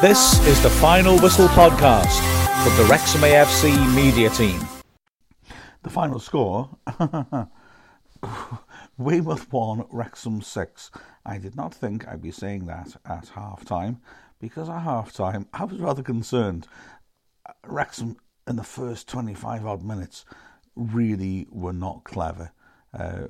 This 0.00 0.40
is 0.46 0.62
the 0.62 0.70
Final 0.70 1.18
Whistle 1.18 1.48
podcast 1.48 2.18
from 2.64 2.74
the 2.78 2.90
Wrexham 2.90 3.20
AFC 3.20 3.94
media 3.94 4.30
team. 4.30 4.58
The 5.82 5.90
final 5.90 6.18
score 6.18 6.70
Weymouth 8.96 9.52
1, 9.52 9.84
Wrexham 9.90 10.40
6. 10.40 10.90
I 11.26 11.36
did 11.36 11.54
not 11.54 11.74
think 11.74 12.08
I'd 12.08 12.22
be 12.22 12.30
saying 12.30 12.64
that 12.64 12.96
at 13.04 13.28
half 13.28 13.66
time 13.66 14.00
because 14.40 14.70
at 14.70 14.80
half 14.80 15.12
time 15.12 15.46
I 15.52 15.64
was 15.64 15.78
rather 15.78 16.02
concerned. 16.02 16.66
Wrexham 17.66 18.16
in 18.48 18.56
the 18.56 18.64
first 18.64 19.06
25 19.06 19.66
odd 19.66 19.82
minutes 19.82 20.24
really 20.76 21.46
were 21.50 21.74
not 21.74 22.04
clever. 22.04 22.52
Uh, 22.94 23.26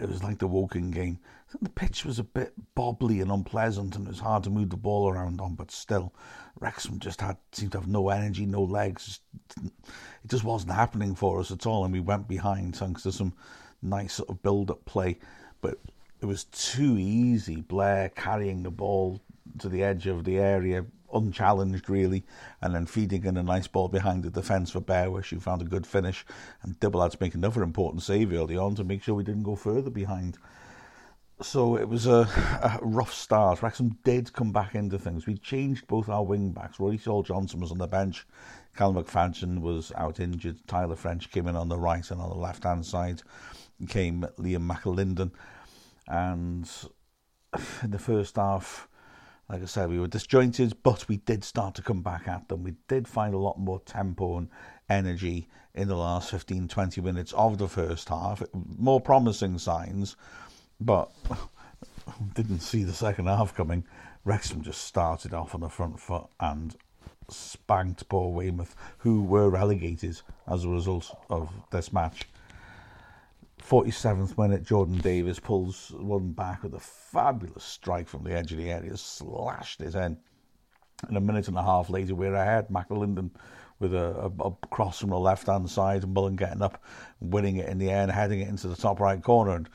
it 0.00 0.08
was 0.08 0.22
like 0.22 0.38
the 0.38 0.46
Woking 0.46 0.90
game. 0.90 1.18
The 1.60 1.70
pitch 1.70 2.04
was 2.04 2.18
a 2.18 2.24
bit 2.24 2.52
bobbly 2.76 3.20
and 3.22 3.32
unpleasant, 3.32 3.96
and 3.96 4.06
it 4.06 4.10
was 4.10 4.20
hard 4.20 4.44
to 4.44 4.50
move 4.50 4.70
the 4.70 4.76
ball 4.76 5.08
around 5.08 5.40
on. 5.40 5.54
But 5.54 5.70
still, 5.70 6.12
Wrexham 6.60 6.98
just 6.98 7.20
had 7.20 7.36
seemed 7.52 7.72
to 7.72 7.80
have 7.80 7.88
no 7.88 8.10
energy, 8.10 8.46
no 8.46 8.62
legs. 8.62 9.20
It 9.56 9.72
just 10.28 10.44
wasn't 10.44 10.72
happening 10.72 11.14
for 11.14 11.40
us 11.40 11.50
at 11.50 11.66
all, 11.66 11.84
and 11.84 11.92
we 11.92 12.00
went 12.00 12.28
behind 12.28 12.76
thanks 12.76 13.02
to 13.04 13.12
some 13.12 13.32
nice 13.82 14.14
sort 14.14 14.28
of 14.28 14.42
build-up 14.42 14.84
play. 14.84 15.18
But 15.60 15.78
it 16.20 16.26
was 16.26 16.44
too 16.44 16.96
easy. 16.98 17.62
Blair 17.62 18.10
carrying 18.10 18.62
the 18.62 18.70
ball 18.70 19.20
to 19.58 19.68
the 19.68 19.82
edge 19.82 20.06
of 20.06 20.24
the 20.24 20.38
area, 20.38 20.84
unchallenged 21.12 21.88
really, 21.88 22.24
and 22.60 22.74
then 22.74 22.86
feeding 22.86 23.24
in 23.24 23.36
a 23.36 23.42
nice 23.42 23.66
ball 23.66 23.88
behind 23.88 24.22
the 24.22 24.30
defence 24.30 24.70
for 24.70 24.80
Bearish, 24.80 25.30
who 25.30 25.40
found 25.40 25.62
a 25.62 25.66
good 25.66 25.86
finish, 25.86 26.24
and 26.62 26.80
to 26.80 27.16
make 27.20 27.34
another 27.34 27.62
important 27.62 28.02
save 28.02 28.32
early 28.32 28.56
on 28.56 28.74
to 28.74 28.84
make 28.84 29.02
sure 29.02 29.14
we 29.14 29.24
didn't 29.24 29.42
go 29.42 29.56
further 29.56 29.90
behind. 29.90 30.38
So 31.40 31.76
it 31.76 31.88
was 31.88 32.06
a, 32.06 32.28
a 32.62 32.78
rough 32.82 33.12
start. 33.12 33.62
Wrexham 33.62 33.96
did 34.02 34.32
come 34.32 34.50
back 34.50 34.74
into 34.74 34.98
things. 34.98 35.26
We 35.26 35.36
changed 35.36 35.86
both 35.86 36.08
our 36.08 36.24
wing 36.24 36.50
backs. 36.50 36.80
Rory 36.80 36.98
Saul 36.98 37.22
Johnson 37.22 37.60
was 37.60 37.70
on 37.70 37.78
the 37.78 37.86
bench. 37.86 38.26
Callum 38.76 39.02
McFadzean 39.02 39.60
was 39.60 39.92
out 39.96 40.18
injured. 40.18 40.58
Tyler 40.66 40.96
French 40.96 41.30
came 41.30 41.46
in 41.46 41.54
on 41.54 41.68
the 41.68 41.78
right 41.78 42.10
and 42.10 42.20
on 42.20 42.30
the 42.30 42.36
left 42.36 42.64
hand 42.64 42.84
side 42.84 43.22
came 43.88 44.26
Liam 44.38 44.68
McAlinden. 44.68 45.30
And 46.08 46.68
in 47.82 47.90
the 47.90 47.98
first 47.98 48.36
half, 48.36 48.88
like 49.48 49.62
I 49.62 49.66
said, 49.66 49.88
we 49.88 49.98
were 49.98 50.08
disjointed, 50.08 50.82
but 50.82 51.08
we 51.08 51.18
did 51.18 51.42
start 51.42 51.74
to 51.76 51.82
come 51.82 52.02
back 52.02 52.28
at 52.28 52.48
them. 52.48 52.64
We 52.64 52.74
did 52.86 53.08
find 53.08 53.34
a 53.34 53.38
lot 53.38 53.58
more 53.58 53.80
tempo 53.80 54.36
and 54.36 54.48
energy 54.90 55.48
in 55.74 55.88
the 55.88 55.96
last 55.96 56.30
15, 56.30 56.68
20 56.68 57.00
minutes 57.00 57.32
of 57.32 57.56
the 57.56 57.68
first 57.68 58.10
half. 58.10 58.42
More 58.52 59.00
promising 59.00 59.58
signs, 59.58 60.16
but 60.80 61.10
didn't 62.34 62.60
see 62.60 62.84
the 62.84 62.92
second 62.92 63.26
half 63.26 63.54
coming. 63.54 63.84
Wrexham 64.24 64.62
just 64.62 64.82
started 64.82 65.32
off 65.32 65.54
on 65.54 65.62
the 65.62 65.68
front 65.70 65.98
foot 65.98 66.26
and 66.40 66.76
spanked 67.30 68.08
poor 68.08 68.30
Weymouth, 68.32 68.76
who 68.98 69.22
were 69.22 69.48
relegated 69.48 70.20
as 70.46 70.64
a 70.64 70.68
result 70.68 71.16
of 71.30 71.50
this 71.70 71.92
match. 71.92 72.26
47th 73.62 74.38
minute, 74.38 74.64
Jordan 74.64 74.98
Davies 74.98 75.40
pulls 75.40 75.90
one 75.96 76.32
back 76.32 76.62
with 76.62 76.74
a 76.74 76.80
fabulous 76.80 77.64
strike 77.64 78.08
from 78.08 78.24
the 78.24 78.32
edge 78.32 78.52
of 78.52 78.58
the 78.58 78.70
area, 78.70 78.96
slashed 78.96 79.80
it 79.80 79.94
in. 79.94 80.18
And 81.06 81.16
a 81.16 81.20
minute 81.20 81.48
and 81.48 81.56
a 81.56 81.62
half 81.62 81.90
later, 81.90 82.14
we're 82.14 82.34
ahead. 82.34 82.68
McAlinden 82.68 83.30
with 83.78 83.94
a, 83.94 84.30
a, 84.40 84.46
a 84.46 84.50
cross 84.70 84.98
from 84.98 85.10
the 85.10 85.18
left 85.18 85.46
hand 85.46 85.70
side, 85.70 86.02
and 86.02 86.12
Mullen 86.12 86.36
getting 86.36 86.62
up, 86.62 86.82
winning 87.20 87.56
it 87.56 87.68
in 87.68 87.78
the 87.78 87.90
air, 87.90 88.02
and 88.02 88.10
heading 88.10 88.40
it 88.40 88.48
into 88.48 88.68
the 88.68 88.76
top 88.76 88.98
right 89.00 89.22
corner. 89.22 89.52
And 89.52 89.68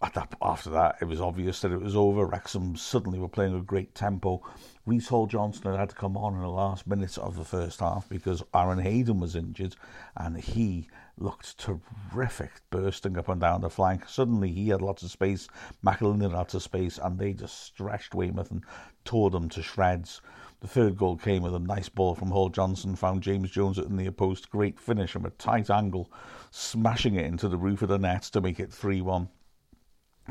that, 0.00 0.34
after 0.40 0.70
that, 0.70 0.96
it 1.00 1.06
was 1.06 1.20
obvious 1.20 1.60
that 1.60 1.72
it 1.72 1.80
was 1.80 1.96
over. 1.96 2.24
Wrexham 2.24 2.76
suddenly 2.76 3.18
were 3.18 3.28
playing 3.28 3.54
a 3.54 3.62
great 3.62 3.94
tempo. 3.94 4.42
Reece 4.86 5.08
Hall 5.08 5.26
Johnson 5.26 5.74
had 5.74 5.90
to 5.90 5.94
come 5.94 6.16
on 6.16 6.34
in 6.34 6.40
the 6.40 6.48
last 6.48 6.86
minutes 6.86 7.18
of 7.18 7.36
the 7.36 7.44
first 7.44 7.80
half 7.80 8.08
because 8.08 8.42
Aaron 8.54 8.78
Hayden 8.78 9.18
was 9.18 9.34
injured 9.34 9.74
and 10.16 10.38
he 10.38 10.88
looked 11.16 11.58
terrific, 11.58 12.52
bursting 12.70 13.18
up 13.18 13.28
and 13.28 13.40
down 13.40 13.62
the 13.62 13.70
flank. 13.70 14.08
Suddenly 14.08 14.52
he 14.52 14.68
had 14.68 14.82
lots 14.82 15.02
of 15.02 15.10
space, 15.10 15.48
McAlinden 15.84 16.22
had 16.22 16.32
lots 16.32 16.54
of 16.54 16.62
space, 16.62 16.98
and 16.98 17.18
they 17.18 17.32
just 17.32 17.60
stretched 17.60 18.14
Weymouth 18.14 18.52
and 18.52 18.64
tore 19.04 19.30
them 19.30 19.48
to 19.48 19.62
shreds. 19.62 20.20
The 20.60 20.68
third 20.68 20.96
goal 20.96 21.16
came 21.16 21.42
with 21.42 21.54
a 21.54 21.60
nice 21.60 21.88
ball 21.88 22.14
from 22.14 22.30
Hall 22.30 22.48
Johnson, 22.48 22.94
found 22.94 23.22
James 23.22 23.50
Jones 23.50 23.78
at 23.78 23.88
the 23.88 24.10
post. 24.10 24.50
Great 24.50 24.78
finish 24.78 25.12
from 25.12 25.24
a 25.24 25.30
tight 25.30 25.70
angle, 25.70 26.10
smashing 26.50 27.14
it 27.14 27.26
into 27.26 27.48
the 27.48 27.58
roof 27.58 27.82
of 27.82 27.88
the 27.88 27.98
net 27.98 28.22
to 28.22 28.40
make 28.40 28.60
it 28.60 28.72
3 28.72 29.00
1. 29.00 29.28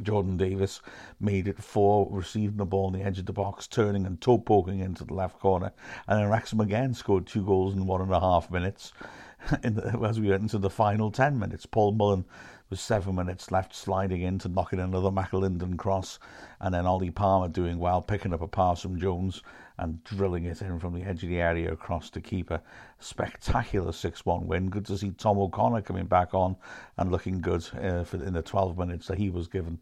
Jordan 0.02 0.38
Davies 0.38 0.82
made 1.20 1.48
it 1.48 1.62
four, 1.62 2.08
receiving 2.12 2.58
the 2.58 2.66
ball 2.66 2.88
on 2.88 2.94
the 2.94 3.04
edge 3.04 3.20
of 3.20 3.26
the 3.26 3.34
box, 3.34 3.68
turning 3.68 4.06
and 4.06 4.20
toe 4.22 4.38
poking 4.38 4.80
into 4.80 5.04
the 5.04 5.14
left 5.14 5.40
corner. 5.40 5.72
And 6.08 6.20
then 6.20 6.30
Wrexham 6.30 6.60
again 6.60 6.94
scored 6.94 7.28
two 7.28 7.44
goals 7.44 7.74
in 7.74 7.86
one 7.86 8.02
and 8.02 8.12
a 8.12 8.20
half 8.20 8.52
minutes 8.52 8.94
the, 9.62 10.00
as 10.08 10.20
we 10.20 10.30
went 10.30 10.44
into 10.44 10.58
the 10.58 10.70
final 10.70 11.12
10 11.12 11.38
minutes. 11.38 11.66
Paul 11.66 11.94
Mullen 11.94 12.26
was 12.70 12.82
seven 12.82 13.16
minutes 13.16 13.52
left, 13.52 13.74
sliding 13.74 14.22
in 14.22 14.40
to 14.40 14.50
knock 14.50 14.74
in 14.74 14.80
another 14.80 15.10
McAlinden 15.10 15.78
cross. 15.78 16.20
And 16.60 16.74
then 16.74 16.86
Ollie 16.86 17.12
Palmer 17.12 17.48
doing 17.48 17.80
well, 17.80 18.02
picking 18.02 18.34
up 18.34 18.42
a 18.42 18.48
pass 18.48 18.82
from 18.82 19.00
Jones 19.00 19.42
and 19.78 20.04
drilling 20.04 20.46
it 20.46 20.62
in 20.62 20.80
from 20.80 20.94
the 20.94 21.04
edge 21.04 21.24
of 21.24 21.30
the 21.30 21.40
area 21.40 21.72
across 21.72 22.10
to 22.12 22.22
keeper. 22.22 22.62
Spectacular 23.00 23.92
6 23.92 24.26
1 24.26 24.48
win. 24.48 24.70
Good 24.70 24.86
to 24.88 24.98
see 24.98 25.12
Tom 25.12 25.38
O'Connor 25.38 25.82
coming 25.82 26.06
back 26.06 26.34
on 26.34 26.56
and 26.98 27.12
looking 27.12 27.40
good 27.40 27.68
uh, 27.82 28.04
for, 28.04 28.22
in 28.24 28.34
the 28.34 28.42
12 28.42 28.78
minutes 28.78 29.08
that 29.08 29.18
he 29.18 29.30
was 29.30 29.48
given. 29.48 29.80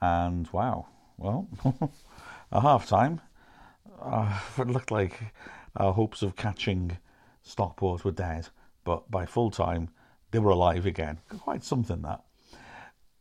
And 0.00 0.48
wow, 0.52 0.86
well, 1.18 1.48
at 2.52 2.62
half 2.62 2.88
time, 2.88 3.20
uh, 4.00 4.40
it 4.58 4.68
looked 4.68 4.90
like 4.90 5.20
our 5.76 5.92
hopes 5.92 6.22
of 6.22 6.36
catching 6.36 6.98
Stockport 7.42 8.04
were 8.04 8.12
dead. 8.12 8.48
But 8.84 9.10
by 9.10 9.26
full 9.26 9.50
time, 9.50 9.90
they 10.32 10.40
were 10.40 10.50
alive 10.50 10.84
again. 10.84 11.20
Quite 11.38 11.62
something 11.62 12.02
that. 12.02 12.24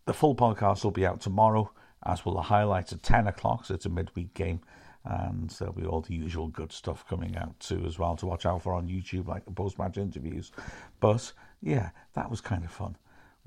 The 0.05 0.13
full 0.13 0.35
podcast 0.35 0.83
will 0.83 0.91
be 0.91 1.05
out 1.05 1.21
tomorrow, 1.21 1.71
as 2.03 2.25
will 2.25 2.33
the 2.33 2.41
highlights 2.41 2.91
at 2.91 3.03
10 3.03 3.27
o'clock, 3.27 3.65
so 3.65 3.75
it's 3.75 3.85
a 3.85 3.89
midweek 3.89 4.33
game 4.33 4.61
and 5.03 5.49
there'll 5.51 5.73
be 5.73 5.85
all 5.85 6.01
the 6.01 6.13
usual 6.13 6.47
good 6.47 6.71
stuff 6.71 7.07
coming 7.07 7.35
out 7.35 7.59
too 7.59 7.83
as 7.85 7.97
well 7.97 8.15
to 8.15 8.25
watch 8.25 8.45
out 8.45 8.61
for 8.61 8.73
on 8.73 8.87
YouTube, 8.87 9.27
like 9.27 9.45
the 9.45 9.51
post-match 9.51 9.97
interviews. 9.97 10.51
But 10.99 11.33
yeah, 11.61 11.89
that 12.13 12.29
was 12.29 12.41
kind 12.41 12.63
of 12.63 12.71
fun. 12.71 12.97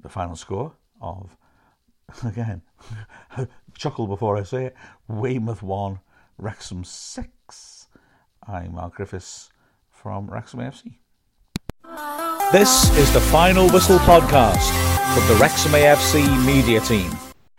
The 0.01 0.09
final 0.09 0.37
score 0.37 0.75
of 1.01 1.37
again, 2.25 2.63
chuckle 3.77 4.07
before 4.07 4.37
I 4.37 4.43
say 4.43 4.67
it. 4.67 4.77
Weymouth 5.09 5.63
one, 5.63 6.01
Wrexham 6.39 6.85
six. 6.85 7.89
I'm 8.47 8.75
Mark 8.75 8.95
Griffiths 8.95 9.51
from 9.89 10.27
Wrexham 10.29 10.61
AFC. 10.61 10.99
This 12.55 12.97
is 12.97 13.13
the 13.13 13.21
Final 13.21 13.69
Whistle 13.71 13.99
podcast 13.99 14.71
from 15.13 15.27
the 15.27 15.35
Wrexham 15.41 15.73
AFC 15.73 16.47
media 16.47 16.79
team. 16.79 17.24